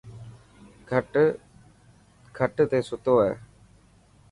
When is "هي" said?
3.23-3.33